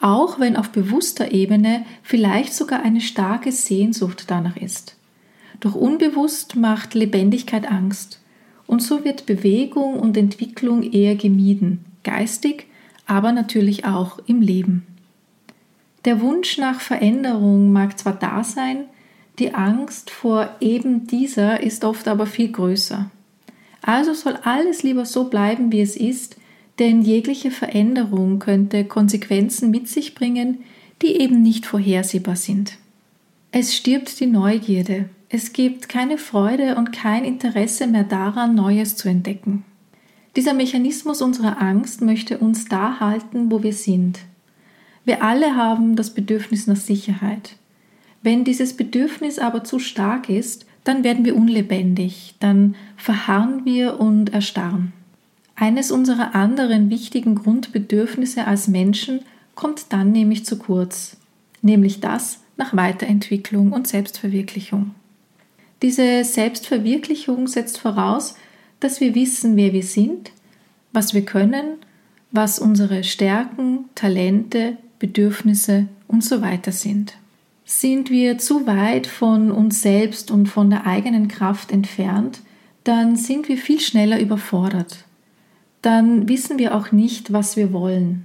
auch 0.00 0.38
wenn 0.38 0.56
auf 0.56 0.68
bewusster 0.68 1.32
Ebene 1.32 1.86
vielleicht 2.02 2.52
sogar 2.52 2.82
eine 2.82 3.00
starke 3.00 3.52
Sehnsucht 3.52 4.24
danach 4.26 4.58
ist. 4.58 4.96
Doch 5.60 5.74
unbewusst 5.74 6.56
macht 6.56 6.92
Lebendigkeit 6.92 7.66
Angst 7.66 8.20
und 8.68 8.80
so 8.80 9.04
wird 9.04 9.26
Bewegung 9.26 9.98
und 9.98 10.16
Entwicklung 10.16 10.84
eher 10.84 11.16
gemieden, 11.16 11.84
geistig, 12.04 12.66
aber 13.06 13.32
natürlich 13.32 13.86
auch 13.86 14.20
im 14.26 14.40
Leben. 14.40 14.86
Der 16.04 16.20
Wunsch 16.20 16.58
nach 16.58 16.80
Veränderung 16.80 17.72
mag 17.72 17.98
zwar 17.98 18.12
da 18.12 18.44
sein, 18.44 18.84
die 19.38 19.54
Angst 19.54 20.10
vor 20.10 20.50
eben 20.60 21.06
dieser 21.06 21.60
ist 21.62 21.84
oft 21.84 22.06
aber 22.06 22.26
viel 22.26 22.52
größer. 22.52 23.10
Also 23.82 24.12
soll 24.12 24.36
alles 24.42 24.82
lieber 24.82 25.06
so 25.06 25.24
bleiben, 25.24 25.72
wie 25.72 25.80
es 25.80 25.96
ist, 25.96 26.36
denn 26.78 27.02
jegliche 27.02 27.50
Veränderung 27.50 28.38
könnte 28.38 28.84
Konsequenzen 28.84 29.70
mit 29.70 29.88
sich 29.88 30.14
bringen, 30.14 30.58
die 31.00 31.20
eben 31.20 31.42
nicht 31.42 31.64
vorhersehbar 31.64 32.36
sind. 32.36 32.76
Es 33.50 33.74
stirbt 33.74 34.20
die 34.20 34.26
Neugierde, 34.26 35.08
es 35.30 35.54
gibt 35.54 35.88
keine 35.88 36.18
Freude 36.18 36.76
und 36.76 36.92
kein 36.92 37.24
Interesse 37.24 37.86
mehr 37.86 38.04
daran, 38.04 38.54
Neues 38.54 38.96
zu 38.96 39.08
entdecken. 39.08 39.64
Dieser 40.36 40.52
Mechanismus 40.52 41.22
unserer 41.22 41.60
Angst 41.60 42.02
möchte 42.02 42.38
uns 42.38 42.66
da 42.66 43.00
halten, 43.00 43.50
wo 43.50 43.62
wir 43.62 43.72
sind. 43.72 44.20
Wir 45.06 45.22
alle 45.22 45.56
haben 45.56 45.96
das 45.96 46.12
Bedürfnis 46.12 46.66
nach 46.66 46.76
Sicherheit. 46.76 47.56
Wenn 48.22 48.44
dieses 48.44 48.76
Bedürfnis 48.76 49.38
aber 49.38 49.64
zu 49.64 49.78
stark 49.78 50.28
ist, 50.28 50.66
dann 50.84 51.02
werden 51.02 51.24
wir 51.24 51.34
unlebendig, 51.34 52.34
dann 52.40 52.74
verharren 52.96 53.64
wir 53.64 53.98
und 53.98 54.34
erstarren. 54.34 54.92
Eines 55.54 55.90
unserer 55.90 56.34
anderen 56.34 56.90
wichtigen 56.90 57.34
Grundbedürfnisse 57.34 58.46
als 58.46 58.68
Menschen 58.68 59.20
kommt 59.54 59.92
dann 59.92 60.12
nämlich 60.12 60.44
zu 60.44 60.58
kurz, 60.58 61.16
nämlich 61.62 62.00
das 62.00 62.40
nach 62.58 62.76
Weiterentwicklung 62.76 63.72
und 63.72 63.88
Selbstverwirklichung. 63.88 64.94
Diese 65.80 66.24
Selbstverwirklichung 66.24 67.46
setzt 67.46 67.78
voraus, 67.78 68.34
dass 68.80 69.00
wir 69.00 69.14
wissen, 69.14 69.56
wer 69.56 69.72
wir 69.72 69.84
sind, 69.84 70.32
was 70.92 71.14
wir 71.14 71.24
können, 71.24 71.76
was 72.30 72.58
unsere 72.58 73.04
Stärken, 73.04 73.84
Talente, 73.94 74.76
Bedürfnisse 74.98 75.86
und 76.08 76.24
so 76.24 76.42
weiter 76.42 76.72
sind. 76.72 77.14
Sind 77.64 78.10
wir 78.10 78.38
zu 78.38 78.66
weit 78.66 79.06
von 79.06 79.50
uns 79.50 79.82
selbst 79.82 80.30
und 80.30 80.46
von 80.46 80.70
der 80.70 80.86
eigenen 80.86 81.28
Kraft 81.28 81.70
entfernt, 81.70 82.40
dann 82.84 83.16
sind 83.16 83.48
wir 83.48 83.58
viel 83.58 83.80
schneller 83.80 84.18
überfordert. 84.18 85.04
Dann 85.82 86.28
wissen 86.28 86.58
wir 86.58 86.74
auch 86.74 86.90
nicht, 86.90 87.32
was 87.32 87.56
wir 87.56 87.72
wollen. 87.72 88.24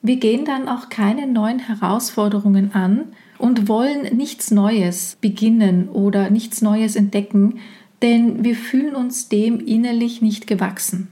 Wir 0.00 0.16
gehen 0.16 0.44
dann 0.44 0.68
auch 0.68 0.88
keine 0.88 1.26
neuen 1.26 1.58
Herausforderungen 1.58 2.74
an 2.74 3.12
und 3.42 3.66
wollen 3.66 4.16
nichts 4.16 4.52
Neues 4.52 5.16
beginnen 5.20 5.88
oder 5.88 6.30
nichts 6.30 6.62
Neues 6.62 6.94
entdecken, 6.94 7.58
denn 8.00 8.44
wir 8.44 8.54
fühlen 8.54 8.94
uns 8.94 9.28
dem 9.28 9.58
innerlich 9.58 10.22
nicht 10.22 10.46
gewachsen. 10.46 11.08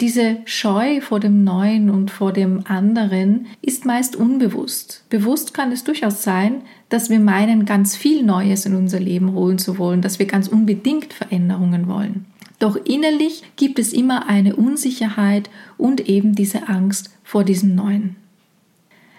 Diese 0.00 0.38
Scheu 0.46 1.00
vor 1.00 1.20
dem 1.20 1.44
Neuen 1.44 1.88
und 1.88 2.10
vor 2.10 2.32
dem 2.32 2.66
anderen 2.66 3.46
ist 3.62 3.84
meist 3.84 4.16
unbewusst. 4.16 5.04
Bewusst 5.10 5.54
kann 5.54 5.70
es 5.70 5.84
durchaus 5.84 6.24
sein, 6.24 6.62
dass 6.88 7.08
wir 7.08 7.20
meinen, 7.20 7.66
ganz 7.66 7.94
viel 7.94 8.24
Neues 8.24 8.66
in 8.66 8.74
unser 8.74 8.98
Leben 8.98 9.32
holen 9.34 9.58
zu 9.58 9.78
wollen, 9.78 10.02
dass 10.02 10.18
wir 10.18 10.26
ganz 10.26 10.48
unbedingt 10.48 11.12
Veränderungen 11.12 11.86
wollen. 11.86 12.24
Doch 12.58 12.74
innerlich 12.84 13.44
gibt 13.54 13.78
es 13.78 13.92
immer 13.92 14.28
eine 14.28 14.56
Unsicherheit 14.56 15.48
und 15.78 16.08
eben 16.08 16.34
diese 16.34 16.68
Angst 16.68 17.10
vor 17.22 17.44
diesem 17.44 17.76
Neuen. 17.76 18.16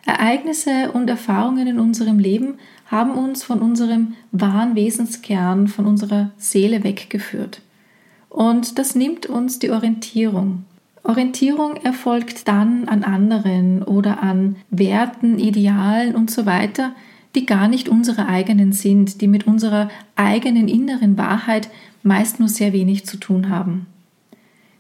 Ereignisse 0.06 0.92
und 0.94 1.10
Erfahrungen 1.10 1.68
in 1.68 1.80
unserem 1.80 2.20
Leben 2.20 2.56
haben 2.88 3.12
uns 3.12 3.44
von 3.44 3.60
unserem 3.60 4.16
wahren 4.32 4.76
Wesenskern, 4.76 5.68
von 5.68 5.86
unserer 5.86 6.32
Seele 6.38 6.84
weggeführt. 6.84 7.62
Und 8.30 8.80
das 8.80 8.96
nimmt 8.96 9.26
uns 9.26 9.60
die 9.60 9.72
Orientierung. 9.72 10.66
Orientierung 11.04 11.78
erfolgt 11.78 12.48
dann 12.48 12.88
an 12.88 13.04
anderen 13.04 13.84
oder 13.84 14.22
an 14.22 14.56
Werten, 14.70 15.40
Idealen 15.40 16.16
und 16.16 16.30
so 16.30 16.46
weiter, 16.46 16.94
die 17.36 17.46
gar 17.46 17.68
nicht 17.68 17.90
unsere 17.90 18.28
eigenen 18.28 18.72
sind, 18.74 19.22
die 19.22 19.28
mit 19.28 19.48
unserer 19.48 19.90
eigenen 20.16 20.68
inneren 20.68 21.18
Wahrheit 21.18 21.70
meist 22.04 22.40
nur 22.40 22.50
sehr 22.50 22.74
wenig 22.74 23.06
zu 23.06 23.18
tun 23.18 23.50
haben. 23.50 23.88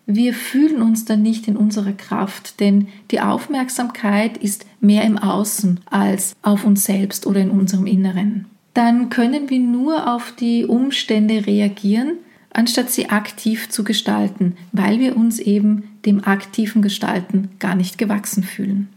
Wir 0.05 0.33
fühlen 0.33 0.81
uns 0.81 1.05
dann 1.05 1.21
nicht 1.21 1.47
in 1.47 1.55
unserer 1.55 1.93
Kraft, 1.93 2.59
denn 2.59 2.87
die 3.11 3.21
Aufmerksamkeit 3.21 4.37
ist 4.37 4.65
mehr 4.79 5.03
im 5.03 5.17
Außen 5.17 5.79
als 5.89 6.35
auf 6.41 6.65
uns 6.65 6.85
selbst 6.85 7.27
oder 7.27 7.39
in 7.39 7.51
unserem 7.51 7.85
Inneren. 7.85 8.45
Dann 8.73 9.09
können 9.09 9.49
wir 9.49 9.59
nur 9.59 10.13
auf 10.13 10.33
die 10.37 10.65
Umstände 10.65 11.45
reagieren, 11.45 12.13
anstatt 12.53 12.89
sie 12.89 13.09
aktiv 13.09 13.69
zu 13.69 13.83
gestalten, 13.83 14.55
weil 14.71 14.99
wir 14.99 15.15
uns 15.17 15.39
eben 15.39 15.83
dem 16.05 16.23
aktiven 16.23 16.81
Gestalten 16.81 17.49
gar 17.59 17.75
nicht 17.75 17.97
gewachsen 17.97 18.43
fühlen. 18.43 18.89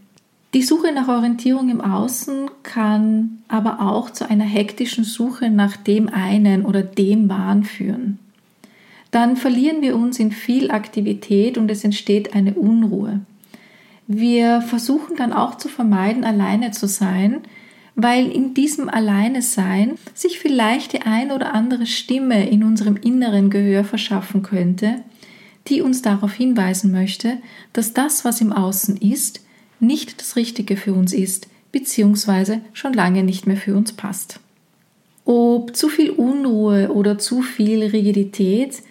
Die 0.53 0.63
Suche 0.63 0.93
nach 0.93 1.09
Orientierung 1.09 1.69
im 1.69 1.81
Außen 1.81 2.49
kann 2.63 3.39
aber 3.49 3.81
auch 3.81 4.09
zu 4.09 4.29
einer 4.29 4.45
hektischen 4.45 5.03
Suche 5.03 5.49
nach 5.49 5.75
dem 5.75 6.07
einen 6.07 6.65
oder 6.65 6.81
dem 6.81 7.27
Wahn 7.27 7.63
führen. 7.63 8.19
Dann 9.15 9.37
verlieren 9.37 9.81
wir 9.81 9.95
uns 9.95 10.19
in 10.19 10.33
viel 10.33 10.71
Aktivität 10.71 11.57
und 11.57 11.71
es 11.71 11.85
entsteht 11.85 12.35
eine 12.35 12.53
Unruhe. 12.55 13.21
Wir 14.07 14.59
versuchen 14.59 15.15
dann 15.15 15.31
auch 15.31 15.55
zu 15.55 15.69
vermeiden, 15.69 16.25
alleine 16.25 16.71
zu 16.71 16.85
sein, 16.85 17.37
weil 17.95 18.29
in 18.29 18.53
diesem 18.53 18.89
Alleine-Sein 18.89 19.93
sich 20.13 20.37
vielleicht 20.37 20.91
die 20.91 21.03
ein 21.03 21.31
oder 21.31 21.53
andere 21.53 21.85
Stimme 21.85 22.49
in 22.49 22.61
unserem 22.65 22.97
inneren 22.97 23.49
Gehör 23.49 23.85
verschaffen 23.85 24.43
könnte, 24.43 24.95
die 25.69 25.81
uns 25.81 26.01
darauf 26.01 26.33
hinweisen 26.33 26.91
möchte, 26.91 27.37
dass 27.71 27.93
das, 27.93 28.25
was 28.25 28.41
im 28.41 28.51
Außen 28.51 28.97
ist, 28.97 29.45
nicht 29.79 30.19
das 30.19 30.35
Richtige 30.35 30.75
für 30.75 30.93
uns 30.93 31.13
ist, 31.13 31.47
beziehungsweise 31.71 32.59
schon 32.73 32.91
lange 32.91 33.23
nicht 33.23 33.47
mehr 33.47 33.55
für 33.55 33.77
uns 33.77 33.93
passt. 33.93 34.41
Ob 35.23 35.73
zu 35.73 35.87
viel 35.87 36.09
Unruhe 36.09 36.91
oder 36.91 37.17
zu 37.17 37.41
viel 37.41 37.81
Rigidität, 37.81 38.83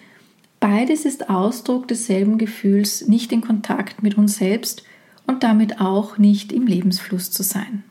beides 0.59 1.05
ist 1.05 1.29
Ausdruck 1.29 1.87
desselben 1.87 2.37
Gefühls, 2.37 3.07
nicht 3.07 3.31
in 3.31 3.41
Kontakt 3.41 4.03
mit 4.03 4.17
uns 4.17 4.37
selbst 4.37 4.83
und 5.27 5.43
damit 5.43 5.81
auch 5.81 6.17
nicht 6.17 6.51
im 6.51 6.67
Lebensfluss 6.67 7.31
zu 7.31 7.43
sein. 7.43 7.83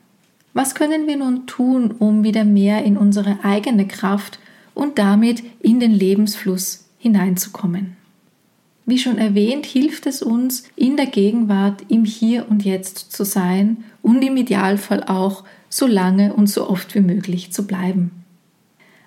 Was 0.52 0.74
können 0.74 1.06
wir 1.06 1.16
nun 1.16 1.46
tun, 1.46 1.90
um 1.90 2.22
wieder 2.22 2.44
mehr 2.44 2.84
in 2.84 2.96
unsere 2.96 3.44
eigene 3.44 3.88
Kraft 3.88 4.38
und 4.72 4.98
damit 4.98 5.42
in 5.60 5.80
den 5.80 5.92
Lebensfluss 5.92 6.84
hineinzukommen? 6.98 7.96
Wie 8.86 8.98
schon 8.98 9.18
erwähnt, 9.18 9.66
hilft 9.66 10.06
es 10.06 10.22
uns, 10.22 10.64
in 10.76 10.96
der 10.96 11.06
Gegenwart 11.06 11.82
im 11.88 12.04
Hier 12.04 12.48
und 12.50 12.64
Jetzt 12.64 13.12
zu 13.12 13.24
sein 13.24 13.78
und 14.02 14.22
im 14.22 14.36
Idealfall 14.36 15.02
auch 15.04 15.44
so 15.70 15.86
lange 15.86 16.34
und 16.34 16.48
so 16.48 16.68
oft 16.68 16.94
wie 16.94 17.00
möglich 17.00 17.52
zu 17.52 17.66
bleiben. 17.66 18.23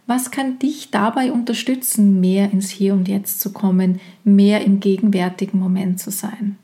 Was 0.07 0.31
kann 0.31 0.57
dich 0.57 0.89
dabei 0.89 1.33
unterstützen, 1.33 2.21
mehr 2.21 2.51
ins 2.51 2.69
Hier 2.69 2.93
und 2.93 3.09
Jetzt 3.09 3.41
zu 3.41 3.51
kommen, 3.51 3.99
mehr 4.23 4.63
im 4.63 4.79
gegenwärtigen 4.79 5.59
Moment 5.59 5.99
zu 5.99 6.11
sein? 6.11 6.57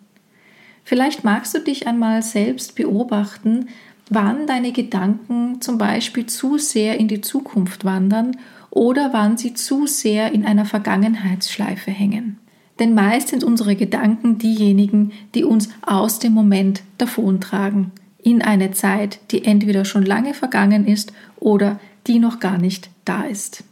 Vielleicht 0.86 1.26
magst 1.26 1.54
du 1.54 1.60
dich 1.60 1.86
einmal 1.86 2.24
selbst 2.24 2.76
beobachten, 2.76 3.68
wann 4.10 4.48
deine 4.48 4.72
Gedanken 4.72 5.62
zum 5.62 5.78
Beispiel 5.78 6.26
zu 6.26 6.58
sehr 6.58 6.98
in 7.00 7.10
die 7.10 7.22
Zukunft 7.22 7.84
wandern 7.84 8.38
oder 8.70 9.12
wann 9.12 9.38
sie 9.38 9.54
zu 9.54 9.88
sehr 9.88 10.32
in 10.32 10.46
einer 10.46 10.66
Vergangenheitsschleife 10.66 11.92
hängen. 11.92 12.40
Denn 12.80 12.94
meist 12.96 13.28
sind 13.28 13.44
unsere 13.44 13.76
Gedanken 13.76 14.38
diejenigen, 14.38 15.12
die 15.36 15.44
uns 15.44 15.70
aus 15.86 16.20
dem 16.20 16.34
Moment 16.34 16.82
davontragen, 16.98 17.92
in 18.24 18.42
eine 18.42 18.72
Zeit, 18.72 19.20
die 19.32 19.44
entweder 19.44 19.84
schon 19.84 20.04
lange 20.06 20.34
vergangen 20.34 20.88
ist 20.88 21.12
oder 21.40 21.80
die 22.08 22.20
noch 22.20 22.40
gar 22.40 22.58
nicht 22.58 22.90
da 23.06 23.24
ist. 23.24 23.64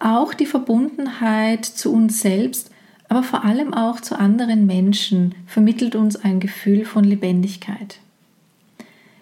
Auch 0.00 0.34
die 0.34 0.46
Verbundenheit 0.46 1.64
zu 1.64 1.92
uns 1.92 2.20
selbst, 2.20 2.70
aber 3.08 3.22
vor 3.22 3.44
allem 3.44 3.72
auch 3.72 4.00
zu 4.00 4.18
anderen 4.18 4.66
Menschen 4.66 5.34
vermittelt 5.46 5.94
uns 5.94 6.16
ein 6.16 6.40
Gefühl 6.40 6.84
von 6.84 7.04
Lebendigkeit. 7.04 7.98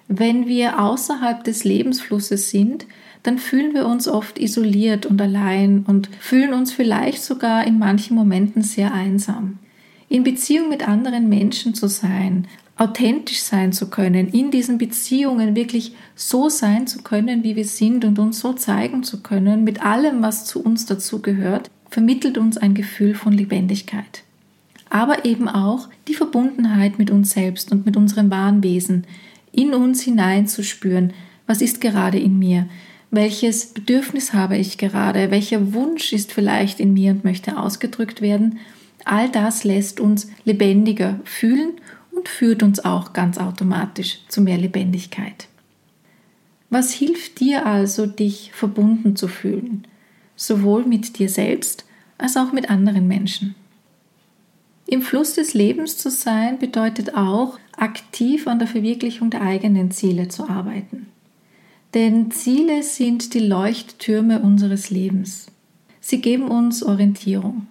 Wenn 0.09 0.47
wir 0.47 0.81
außerhalb 0.81 1.45
des 1.45 1.65
Lebensflusses 1.65 2.51
sind, 2.51 2.87
dann 3.23 3.39
fühlen 3.39 3.75
wir 3.75 3.87
uns 3.87 4.07
oft 4.07 4.39
isoliert 4.39 5.07
und 5.07 5.21
allein 5.21 5.85
und 5.87 6.11
fühlen 6.21 6.53
uns 6.53 6.73
vielleicht 6.73 7.23
sogar 7.23 7.67
in 7.67 7.79
manchen 7.79 8.15
Momenten 8.15 8.63
sehr 8.63 8.93
einsam. 8.93 9.59
In 10.09 10.25
Beziehung 10.25 10.69
mit 10.69 10.87
anderen 10.87 11.29
Menschen 11.29 11.75
zu 11.75 11.89
sein, 11.89 12.47
authentisch 12.77 13.43
sein 13.43 13.73
zu 13.73 13.89
können, 13.89 14.29
in 14.29 14.51
diesen 14.51 14.79
Beziehungen 14.79 15.55
wirklich 15.55 15.95
so 16.17 16.49
sein 16.49 16.87
zu 16.87 17.03
können, 17.03 17.45
wie 17.45 17.55
wir 17.55 17.65
sind 17.65 18.05
und 18.05 18.19
uns 18.19 18.41
so 18.41 18.53
zeigen 18.53 19.05
zu 19.05 19.23
können, 19.23 19.63
mit 19.63 19.85
allem, 19.85 20.23
was 20.23 20.45
zu 20.45 20.63
uns 20.63 20.87
dazugehört, 20.87 21.71
vermittelt 21.89 22.37
uns 22.37 22.57
ein 22.57 22.75
Gefühl 22.75 23.15
von 23.15 23.33
Lebendigkeit. 23.33 24.25
Aber 24.91 25.25
eben 25.25 25.49
auch 25.49 25.89
die 26.09 26.15
Verbundenheit 26.15 26.99
mit 26.99 27.11
uns 27.11 27.31
selbst 27.31 27.71
und 27.71 27.87
mit 27.87 27.97
unserem 27.97 28.31
wahren 28.31 28.63
Wesen, 28.65 29.07
in 29.53 29.73
uns 29.73 30.03
hineinzuspüren, 30.03 31.13
was 31.47 31.63
ist 31.63 31.81
gerade 31.81 32.19
in 32.19 32.39
mir, 32.39 32.69
welches 33.13 33.67
Bedürfnis 33.67 34.33
habe 34.33 34.57
ich 34.57 34.79
gerade, 34.79 35.31
welcher 35.31 35.73
Wunsch 35.73 36.13
ist 36.13 36.33
vielleicht 36.33 36.81
in 36.81 36.93
mir 36.93 37.13
und 37.13 37.23
möchte 37.23 37.57
ausgedrückt 37.57 38.21
werden. 38.21 38.59
All 39.05 39.29
das 39.29 39.63
lässt 39.63 40.01
uns 40.01 40.29
lebendiger 40.45 41.21
fühlen 41.25 41.75
und 42.25 42.31
führt 42.31 42.63
uns 42.63 42.83
auch 42.83 43.13
ganz 43.13 43.37
automatisch 43.37 44.21
zu 44.29 44.41
mehr 44.41 44.57
Lebendigkeit. 44.57 45.47
Was 46.71 46.91
hilft 46.91 47.39
dir 47.39 47.67
also, 47.67 48.07
dich 48.07 48.51
verbunden 48.55 49.15
zu 49.15 49.29
fühlen, 49.29 49.87
sowohl 50.35 50.87
mit 50.87 51.19
dir 51.19 51.29
selbst 51.29 51.85
als 52.17 52.39
auch 52.39 52.51
mit 52.53 52.71
anderen 52.71 53.07
Menschen? 53.07 53.55
Im 54.87 55.03
Fluss 55.03 55.35
des 55.35 55.53
Lebens 55.53 55.99
zu 55.99 56.11
sein 56.11 56.59
bedeutet 56.59 57.15
auch, 57.15 57.59
aktiv 57.77 58.49
an 58.49 58.59
der 58.59 58.69
Verwirklichung 58.69 59.29
der 59.29 59.43
eigenen 59.43 59.91
Ziele 59.91 60.29
zu 60.29 60.49
arbeiten. 60.49 61.09
Denn 61.93 62.31
Ziele 62.31 62.83
sind 62.83 63.35
die 63.35 63.41
Leuchttürme 63.41 64.41
unseres 64.41 64.89
Lebens. 64.89 65.49
Sie 66.01 66.23
geben 66.23 66.49
uns 66.49 66.83
Orientierung. 66.83 67.67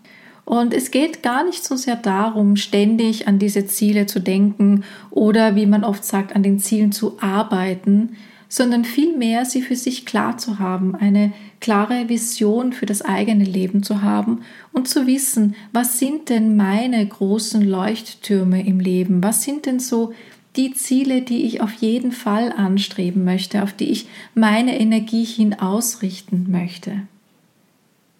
Und 0.45 0.73
es 0.73 0.91
geht 0.91 1.23
gar 1.23 1.43
nicht 1.45 1.63
so 1.63 1.75
sehr 1.75 1.95
darum, 1.95 2.55
ständig 2.55 3.27
an 3.27 3.39
diese 3.39 3.65
Ziele 3.65 4.05
zu 4.05 4.19
denken 4.19 4.83
oder, 5.09 5.55
wie 5.55 5.65
man 5.65 5.83
oft 5.83 6.03
sagt, 6.03 6.35
an 6.35 6.43
den 6.43 6.59
Zielen 6.59 6.91
zu 6.91 7.17
arbeiten, 7.21 8.17
sondern 8.49 8.85
vielmehr 8.85 9.45
sie 9.45 9.63
für 9.63 9.75
sich 9.75 10.05
klar 10.05 10.37
zu 10.37 10.59
haben, 10.59 10.95
eine 10.95 11.33
klare 11.59 12.07
Vision 12.07 12.71
für 12.71 12.85
das 12.85 13.01
eigene 13.01 13.45
Leben 13.45 13.81
zu 13.81 14.03
haben 14.03 14.41
und 14.73 14.87
zu 14.87 15.07
wissen, 15.07 15.55
was 15.71 15.97
sind 15.97 16.29
denn 16.29 16.55
meine 16.55 17.03
großen 17.03 17.63
Leuchttürme 17.63 18.63
im 18.63 18.79
Leben, 18.79 19.23
was 19.23 19.41
sind 19.41 19.65
denn 19.65 19.79
so 19.79 20.13
die 20.55 20.73
Ziele, 20.73 21.21
die 21.21 21.45
ich 21.45 21.61
auf 21.61 21.73
jeden 21.73 22.11
Fall 22.11 22.51
anstreben 22.51 23.23
möchte, 23.23 23.63
auf 23.63 23.73
die 23.73 23.89
ich 23.89 24.07
meine 24.35 24.79
Energie 24.79 25.23
hin 25.23 25.55
ausrichten 25.55 26.45
möchte. 26.51 27.07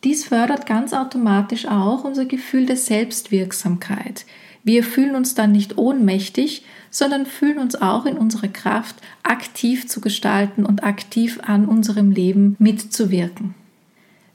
Dies 0.04 0.26
fördert 0.26 0.66
ganz 0.66 0.94
automatisch 0.94 1.66
auch 1.66 2.04
unser 2.04 2.26
Gefühl 2.26 2.66
der 2.66 2.78
Selbstwirksamkeit. 2.78 4.26
Wir 4.64 4.84
fühlen 4.84 5.16
uns 5.16 5.36
dann 5.36 5.52
nicht 5.52 5.78
ohnmächtig, 5.78 6.64
sondern 6.90 7.26
fühlen 7.26 7.58
uns 7.58 7.76
auch 7.76 8.06
in 8.06 8.18
unserer 8.18 8.48
Kraft, 8.48 8.96
aktiv 9.24 9.88
zu 9.88 10.02
gestalten 10.02 10.66
und 10.66 10.84
aktiv 10.84 11.40
an 11.44 11.66
unserem 11.66 12.12
Leben 12.12 12.56
mitzuwirken. 12.60 13.56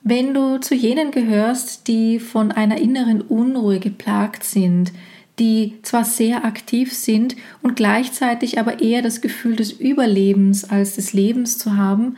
Wenn 0.03 0.33
du 0.33 0.59
zu 0.59 0.75
jenen 0.75 1.11
gehörst, 1.11 1.89
die 1.89 2.19
von 2.19 2.51
einer 2.51 2.79
inneren 2.79 3.21
Unruhe 3.21 3.79
geplagt 3.79 4.45
sind, 4.45 4.93
die 5.39 5.75
zwar 5.83 6.05
sehr 6.05 6.45
aktiv 6.45 6.93
sind 6.93 7.37
und 7.63 7.77
gleichzeitig 7.77 8.59
aber 8.59 8.81
eher 8.81 9.03
das 9.03 9.21
Gefühl 9.21 9.57
des 9.57 9.73
Überlebens 9.73 10.69
als 10.69 10.97
des 10.97 11.13
Lebens 11.13 11.59
zu 11.59 11.77
haben, 11.77 12.17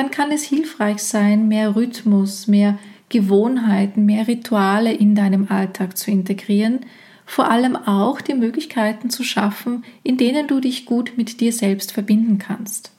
dann 0.00 0.10
kann 0.10 0.32
es 0.32 0.44
hilfreich 0.44 1.02
sein, 1.02 1.46
mehr 1.46 1.76
Rhythmus, 1.76 2.46
mehr 2.46 2.78
Gewohnheiten, 3.10 4.06
mehr 4.06 4.26
Rituale 4.28 4.94
in 4.94 5.14
deinem 5.14 5.48
Alltag 5.50 5.98
zu 5.98 6.10
integrieren, 6.10 6.80
vor 7.26 7.50
allem 7.50 7.76
auch 7.76 8.22
die 8.22 8.32
Möglichkeiten 8.32 9.10
zu 9.10 9.24
schaffen, 9.24 9.84
in 10.02 10.16
denen 10.16 10.46
du 10.46 10.58
dich 10.58 10.86
gut 10.86 11.18
mit 11.18 11.42
dir 11.42 11.52
selbst 11.52 11.92
verbinden 11.92 12.38
kannst. 12.38 12.92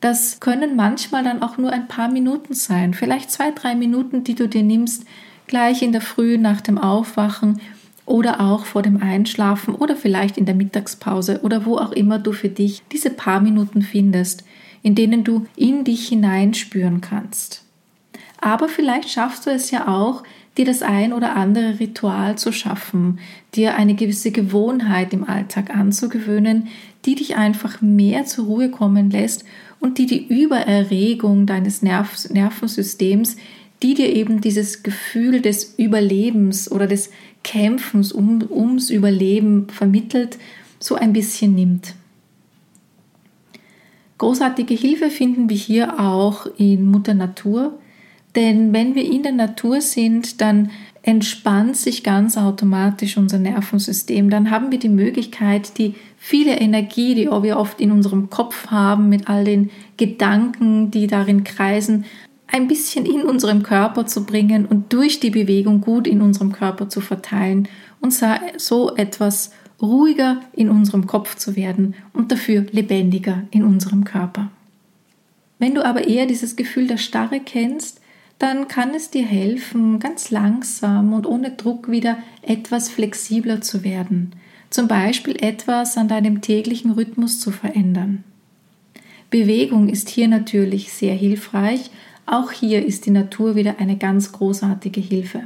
Das 0.00 0.38
können 0.38 0.76
manchmal 0.76 1.24
dann 1.24 1.42
auch 1.42 1.58
nur 1.58 1.72
ein 1.72 1.88
paar 1.88 2.08
Minuten 2.08 2.54
sein, 2.54 2.94
vielleicht 2.94 3.32
zwei, 3.32 3.50
drei 3.50 3.74
Minuten, 3.74 4.22
die 4.22 4.36
du 4.36 4.48
dir 4.48 4.62
nimmst, 4.62 5.06
gleich 5.48 5.82
in 5.82 5.90
der 5.90 6.02
Früh 6.02 6.38
nach 6.38 6.60
dem 6.60 6.78
Aufwachen 6.78 7.60
oder 8.06 8.40
auch 8.40 8.64
vor 8.64 8.82
dem 8.82 9.02
Einschlafen 9.02 9.74
oder 9.74 9.96
vielleicht 9.96 10.38
in 10.38 10.46
der 10.46 10.54
Mittagspause 10.54 11.40
oder 11.42 11.66
wo 11.66 11.78
auch 11.78 11.90
immer 11.90 12.20
du 12.20 12.30
für 12.30 12.48
dich 12.48 12.84
diese 12.92 13.10
paar 13.10 13.40
Minuten 13.40 13.82
findest, 13.82 14.44
in 14.82 14.94
denen 14.94 15.24
du 15.24 15.46
in 15.56 15.84
dich 15.84 16.08
hineinspüren 16.08 17.00
kannst. 17.00 17.64
Aber 18.40 18.68
vielleicht 18.68 19.10
schaffst 19.10 19.46
du 19.46 19.50
es 19.50 19.70
ja 19.70 19.88
auch, 19.88 20.22
dir 20.56 20.64
das 20.64 20.82
ein 20.82 21.12
oder 21.12 21.36
andere 21.36 21.78
Ritual 21.78 22.36
zu 22.36 22.52
schaffen, 22.52 23.20
dir 23.54 23.76
eine 23.76 23.94
gewisse 23.94 24.32
Gewohnheit 24.32 25.12
im 25.12 25.28
Alltag 25.28 25.74
anzugewöhnen, 25.74 26.68
die 27.04 27.14
dich 27.14 27.36
einfach 27.36 27.80
mehr 27.80 28.26
zur 28.26 28.46
Ruhe 28.46 28.70
kommen 28.70 29.10
lässt 29.10 29.44
und 29.80 29.98
die 29.98 30.06
die 30.06 30.26
Übererregung 30.26 31.46
deines 31.46 31.82
Nerv 31.82 32.28
Nervensystems, 32.30 33.36
die 33.82 33.94
dir 33.94 34.14
eben 34.14 34.40
dieses 34.40 34.82
Gefühl 34.82 35.40
des 35.40 35.74
Überlebens 35.78 36.70
oder 36.70 36.88
des 36.88 37.10
Kämpfens 37.44 38.12
um, 38.12 38.42
ums 38.50 38.90
Überleben 38.90 39.68
vermittelt, 39.68 40.38
so 40.80 40.96
ein 40.96 41.12
bisschen 41.12 41.54
nimmt. 41.54 41.94
Großartige 44.18 44.74
Hilfe 44.74 45.10
finden 45.10 45.48
wir 45.48 45.56
hier 45.56 46.00
auch 46.00 46.46
in 46.58 46.86
Mutter 46.86 47.14
Natur, 47.14 47.78
denn 48.34 48.72
wenn 48.72 48.94
wir 48.94 49.04
in 49.04 49.22
der 49.22 49.32
Natur 49.32 49.80
sind, 49.80 50.40
dann 50.40 50.70
entspannt 51.02 51.76
sich 51.76 52.04
ganz 52.04 52.36
automatisch 52.36 53.16
unser 53.16 53.38
Nervensystem. 53.38 54.28
Dann 54.28 54.50
haben 54.50 54.70
wir 54.70 54.78
die 54.78 54.88
Möglichkeit, 54.88 55.78
die 55.78 55.94
viele 56.18 56.58
Energie, 56.58 57.14
die 57.14 57.26
wir 57.26 57.56
oft 57.58 57.80
in 57.80 57.90
unserem 57.90 58.28
Kopf 58.28 58.66
haben, 58.66 59.08
mit 59.08 59.28
all 59.28 59.44
den 59.44 59.70
Gedanken, 59.96 60.90
die 60.90 61.06
darin 61.06 61.44
kreisen, 61.44 62.04
ein 62.46 62.68
bisschen 62.68 63.06
in 63.06 63.22
unserem 63.22 63.62
Körper 63.62 64.06
zu 64.06 64.24
bringen 64.24 64.66
und 64.66 64.92
durch 64.92 65.20
die 65.20 65.30
Bewegung 65.30 65.80
gut 65.80 66.06
in 66.06 66.20
unserem 66.22 66.52
Körper 66.52 66.88
zu 66.88 67.00
verteilen 67.00 67.68
und 68.00 68.12
so 68.56 68.94
etwas 68.96 69.52
ruhiger 69.80 70.40
in 70.52 70.70
unserem 70.70 71.06
Kopf 71.06 71.36
zu 71.36 71.56
werden 71.56 71.94
und 72.12 72.32
dafür 72.32 72.66
lebendiger 72.72 73.44
in 73.50 73.64
unserem 73.64 74.04
Körper. 74.04 74.50
Wenn 75.58 75.74
du 75.74 75.84
aber 75.84 76.06
eher 76.06 76.26
dieses 76.26 76.56
Gefühl 76.56 76.86
der 76.86 76.98
Starre 76.98 77.40
kennst, 77.40 78.00
dann 78.38 78.68
kann 78.68 78.94
es 78.94 79.10
dir 79.10 79.24
helfen, 79.24 79.98
ganz 79.98 80.30
langsam 80.30 81.12
und 81.12 81.26
ohne 81.26 81.50
Druck 81.50 81.90
wieder 81.90 82.18
etwas 82.42 82.88
flexibler 82.88 83.60
zu 83.60 83.82
werden, 83.82 84.32
zum 84.70 84.86
Beispiel 84.86 85.36
etwas 85.40 85.96
an 85.96 86.08
deinem 86.08 86.40
täglichen 86.40 86.92
Rhythmus 86.92 87.40
zu 87.40 87.50
verändern. 87.50 88.22
Bewegung 89.30 89.88
ist 89.88 90.08
hier 90.08 90.28
natürlich 90.28 90.92
sehr 90.92 91.14
hilfreich, 91.14 91.90
auch 92.26 92.52
hier 92.52 92.84
ist 92.84 93.06
die 93.06 93.10
Natur 93.10 93.56
wieder 93.56 93.80
eine 93.80 93.96
ganz 93.96 94.32
großartige 94.32 95.00
Hilfe 95.00 95.44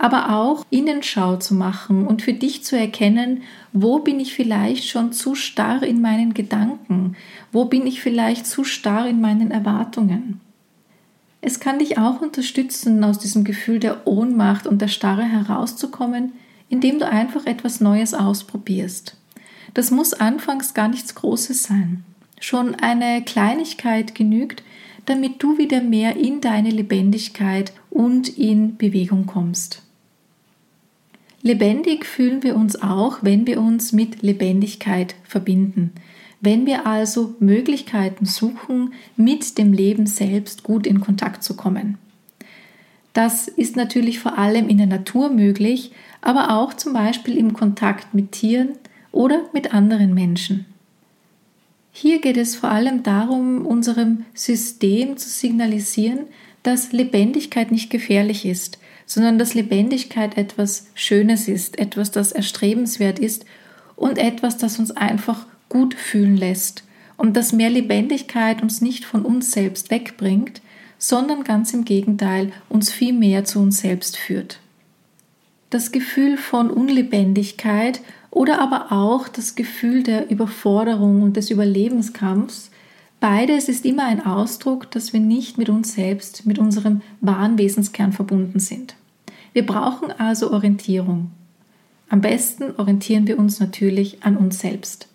aber 0.00 0.34
auch 0.34 0.64
Innenschau 0.70 1.36
zu 1.36 1.54
machen 1.54 2.06
und 2.06 2.22
für 2.22 2.32
dich 2.32 2.64
zu 2.64 2.74
erkennen, 2.74 3.42
wo 3.74 3.98
bin 3.98 4.18
ich 4.18 4.32
vielleicht 4.32 4.88
schon 4.88 5.12
zu 5.12 5.34
starr 5.34 5.82
in 5.82 6.00
meinen 6.00 6.32
Gedanken, 6.32 7.16
wo 7.52 7.66
bin 7.66 7.86
ich 7.86 8.00
vielleicht 8.00 8.46
zu 8.46 8.64
starr 8.64 9.06
in 9.06 9.20
meinen 9.20 9.50
Erwartungen. 9.50 10.40
Es 11.42 11.60
kann 11.60 11.78
dich 11.78 11.98
auch 11.98 12.22
unterstützen, 12.22 13.04
aus 13.04 13.18
diesem 13.18 13.44
Gefühl 13.44 13.78
der 13.78 14.06
Ohnmacht 14.06 14.66
und 14.66 14.80
der 14.80 14.88
Starre 14.88 15.22
herauszukommen, 15.22 16.32
indem 16.70 16.98
du 16.98 17.06
einfach 17.06 17.44
etwas 17.44 17.82
Neues 17.82 18.14
ausprobierst. 18.14 19.16
Das 19.74 19.90
muss 19.90 20.14
anfangs 20.14 20.72
gar 20.72 20.88
nichts 20.88 21.14
Großes 21.14 21.64
sein. 21.64 22.04
Schon 22.40 22.74
eine 22.74 23.22
Kleinigkeit 23.22 24.14
genügt, 24.14 24.62
damit 25.04 25.42
du 25.42 25.58
wieder 25.58 25.82
mehr 25.82 26.16
in 26.16 26.40
deine 26.40 26.70
Lebendigkeit 26.70 27.74
und 27.90 28.38
in 28.38 28.78
Bewegung 28.78 29.26
kommst. 29.26 29.82
Lebendig 31.42 32.04
fühlen 32.04 32.42
wir 32.42 32.54
uns 32.54 32.82
auch, 32.82 33.18
wenn 33.22 33.46
wir 33.46 33.60
uns 33.60 33.92
mit 33.92 34.22
Lebendigkeit 34.22 35.14
verbinden. 35.24 35.92
Wenn 36.40 36.66
wir 36.66 36.86
also 36.86 37.34
Möglichkeiten 37.40 38.26
suchen, 38.26 38.92
mit 39.16 39.58
dem 39.58 39.72
Leben 39.72 40.06
selbst 40.06 40.62
gut 40.62 40.86
in 40.86 41.00
Kontakt 41.00 41.42
zu 41.42 41.56
kommen. 41.56 41.98
Das 43.12 43.48
ist 43.48 43.76
natürlich 43.76 44.20
vor 44.20 44.38
allem 44.38 44.68
in 44.68 44.78
der 44.78 44.86
Natur 44.86 45.30
möglich, 45.30 45.92
aber 46.20 46.56
auch 46.56 46.74
zum 46.74 46.92
Beispiel 46.92 47.36
im 47.36 47.54
Kontakt 47.54 48.14
mit 48.14 48.32
Tieren 48.32 48.70
oder 49.10 49.42
mit 49.52 49.74
anderen 49.74 50.14
Menschen. 50.14 50.66
Hier 51.92 52.20
geht 52.20 52.36
es 52.36 52.54
vor 52.54 52.70
allem 52.70 53.02
darum, 53.02 53.66
unserem 53.66 54.24
System 54.32 55.16
zu 55.16 55.28
signalisieren, 55.28 56.20
dass 56.62 56.92
Lebendigkeit 56.92 57.72
nicht 57.72 57.90
gefährlich 57.90 58.46
ist, 58.46 58.78
sondern 59.10 59.40
dass 59.40 59.54
Lebendigkeit 59.54 60.36
etwas 60.36 60.86
Schönes 60.94 61.48
ist, 61.48 61.80
etwas, 61.80 62.12
das 62.12 62.30
erstrebenswert 62.30 63.18
ist 63.18 63.44
und 63.96 64.18
etwas, 64.18 64.56
das 64.56 64.78
uns 64.78 64.92
einfach 64.92 65.46
gut 65.68 65.94
fühlen 65.94 66.36
lässt 66.36 66.84
und 67.16 67.36
dass 67.36 67.52
mehr 67.52 67.70
Lebendigkeit 67.70 68.62
uns 68.62 68.80
nicht 68.80 69.04
von 69.04 69.24
uns 69.24 69.50
selbst 69.50 69.90
wegbringt, 69.90 70.62
sondern 70.96 71.42
ganz 71.42 71.74
im 71.74 71.84
Gegenteil 71.84 72.52
uns 72.68 72.92
viel 72.92 73.12
mehr 73.12 73.44
zu 73.44 73.58
uns 73.58 73.80
selbst 73.80 74.16
führt. 74.16 74.60
Das 75.70 75.90
Gefühl 75.90 76.36
von 76.36 76.70
Unlebendigkeit 76.70 78.02
oder 78.30 78.60
aber 78.60 78.92
auch 78.92 79.26
das 79.26 79.56
Gefühl 79.56 80.04
der 80.04 80.30
Überforderung 80.30 81.22
und 81.22 81.36
des 81.36 81.50
Überlebenskampfs, 81.50 82.70
beides 83.18 83.68
ist 83.68 83.84
immer 83.84 84.04
ein 84.04 84.24
Ausdruck, 84.24 84.88
dass 84.92 85.12
wir 85.12 85.18
nicht 85.18 85.58
mit 85.58 85.68
uns 85.68 85.94
selbst, 85.94 86.46
mit 86.46 86.60
unserem 86.60 87.00
wahren 87.20 87.58
Wesenskern 87.58 88.12
verbunden 88.12 88.60
sind. 88.60 88.94
Wir 89.52 89.66
brauchen 89.66 90.12
also 90.12 90.52
Orientierung. 90.52 91.30
Am 92.08 92.20
besten 92.20 92.72
orientieren 92.76 93.26
wir 93.26 93.38
uns 93.38 93.60
natürlich 93.60 94.22
an 94.22 94.36
uns 94.36 94.58
selbst. 94.58 95.08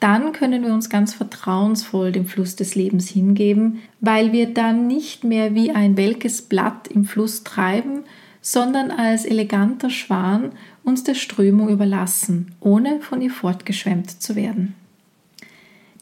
Dann 0.00 0.32
können 0.32 0.62
wir 0.62 0.74
uns 0.74 0.90
ganz 0.90 1.14
vertrauensvoll 1.14 2.12
dem 2.12 2.26
Fluss 2.26 2.56
des 2.56 2.74
Lebens 2.74 3.08
hingeben, 3.08 3.80
weil 4.00 4.32
wir 4.32 4.52
dann 4.52 4.86
nicht 4.86 5.24
mehr 5.24 5.54
wie 5.54 5.70
ein 5.70 5.96
welkes 5.96 6.42
Blatt 6.42 6.88
im 6.88 7.04
Fluss 7.04 7.42
treiben, 7.42 8.00
sondern 8.42 8.90
als 8.90 9.24
eleganter 9.24 9.88
Schwan 9.88 10.52
uns 10.82 11.04
der 11.04 11.14
Strömung 11.14 11.70
überlassen, 11.70 12.52
ohne 12.60 13.00
von 13.00 13.22
ihr 13.22 13.30
fortgeschwemmt 13.30 14.22
zu 14.22 14.36
werden. 14.36 14.74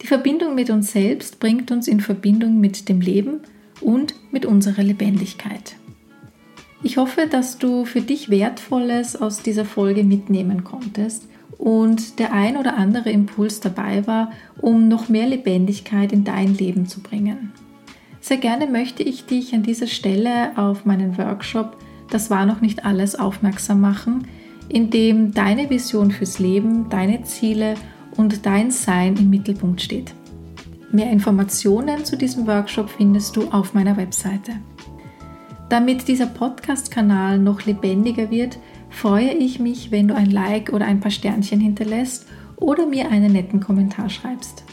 Die 0.03 0.09
Verbindung 0.09 0.57
mit 0.57 0.68
uns 0.68 0.90
selbst 0.90 1.38
bringt 1.38 1.70
uns 1.70 1.87
in 1.87 2.01
Verbindung 2.01 2.59
mit 2.59 2.88
dem 2.88 3.01
Leben 3.01 3.40
und 3.81 4.14
mit 4.33 4.44
unserer 4.44 4.83
Lebendigkeit. 4.83 5.77
Ich 6.84 6.96
hoffe, 6.96 7.28
dass 7.30 7.58
du 7.58 7.84
für 7.84 8.00
dich 8.00 8.28
Wertvolles 8.28 9.14
aus 9.14 9.42
dieser 9.42 9.64
Folge 9.64 10.02
mitnehmen 10.02 10.64
konntest 10.64 11.28
und 11.56 12.18
der 12.18 12.32
ein 12.32 12.56
oder 12.56 12.76
andere 12.76 13.10
Impuls 13.10 13.60
dabei 13.60 14.04
war, 14.06 14.32
um 14.60 14.88
noch 14.88 15.08
mehr 15.08 15.28
Lebendigkeit 15.28 16.12
in 16.12 16.24
dein 16.24 16.54
Leben 16.54 16.86
zu 16.86 17.00
bringen. 17.00 17.52
Sehr 18.20 18.38
gerne 18.38 18.66
möchte 18.66 19.04
ich 19.04 19.26
dich 19.26 19.54
an 19.54 19.62
dieser 19.62 19.86
Stelle 19.86 20.56
auf 20.56 20.84
meinen 20.84 21.18
Workshop 21.18 21.76
Das 22.10 22.30
war 22.30 22.46
noch 22.46 22.60
nicht 22.60 22.84
alles 22.84 23.14
aufmerksam 23.14 23.80
machen, 23.80 24.26
in 24.68 24.90
dem 24.90 25.32
deine 25.32 25.70
Vision 25.70 26.10
fürs 26.10 26.38
Leben, 26.38 26.88
deine 26.90 27.22
Ziele 27.22 27.74
und 28.16 28.44
dein 28.44 28.70
Sein 28.70 29.16
im 29.16 29.30
Mittelpunkt 29.30 29.80
steht. 29.80 30.12
Mehr 30.90 31.10
Informationen 31.10 32.04
zu 32.04 32.16
diesem 32.16 32.46
Workshop 32.46 32.90
findest 32.90 33.36
du 33.36 33.48
auf 33.50 33.72
meiner 33.72 33.96
Webseite. 33.96 34.52
Damit 35.72 36.06
dieser 36.06 36.26
Podcast-Kanal 36.26 37.38
noch 37.38 37.64
lebendiger 37.64 38.30
wird, 38.30 38.58
freue 38.90 39.30
ich 39.30 39.58
mich, 39.58 39.90
wenn 39.90 40.06
du 40.06 40.14
ein 40.14 40.30
Like 40.30 40.70
oder 40.70 40.85
ein 40.85 41.00
paar 41.00 41.11
Sternchen 41.11 41.61
hinterlässt 41.61 42.26
oder 42.56 42.85
mir 42.85 43.11
einen 43.11 43.32
netten 43.32 43.61
Kommentar 43.61 44.11
schreibst. 44.11 44.64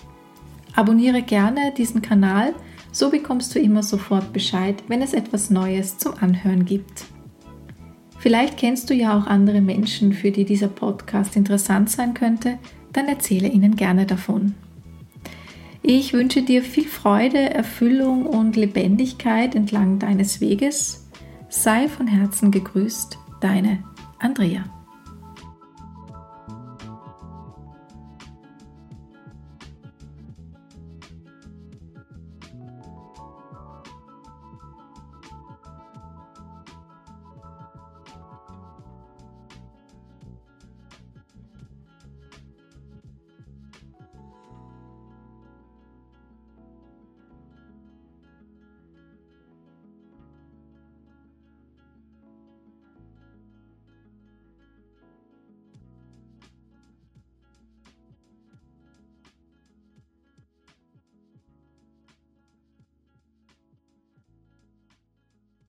Abonniere 0.75 1.21
gerne 1.21 1.73
diesen 1.77 2.01
Kanal, 2.01 2.53
so 2.91 3.11
bekommst 3.11 3.55
du 3.55 3.59
immer 3.59 3.81
sofort 3.81 4.33
Bescheid, 4.33 4.83
wenn 4.89 5.01
es 5.01 5.13
etwas 5.13 5.49
Neues 5.49 5.97
zum 5.97 6.15
Anhören 6.19 6.65
gibt. 6.65 7.05
Vielleicht 8.17 8.57
kennst 8.57 8.89
du 8.89 8.93
ja 8.93 9.17
auch 9.17 9.25
andere 9.25 9.61
Menschen, 9.61 10.11
für 10.11 10.31
die 10.31 10.43
dieser 10.43 10.67
Podcast 10.67 11.37
interessant 11.37 11.89
sein 11.89 12.13
könnte, 12.13 12.57
dann 12.91 13.07
erzähle 13.07 13.47
ihnen 13.47 13.77
gerne 13.77 14.05
davon. 14.05 14.53
Ich 15.81 16.13
wünsche 16.13 16.41
dir 16.41 16.61
viel 16.61 16.87
Freude, 16.87 17.37
Erfüllung 17.37 18.25
und 18.25 18.55
Lebendigkeit 18.55 19.55
entlang 19.55 19.99
deines 19.99 20.41
Weges. 20.41 21.07
Sei 21.49 21.87
von 21.87 22.07
Herzen 22.07 22.51
gegrüßt, 22.51 23.17
deine 23.41 23.83
Andrea. 24.19 24.78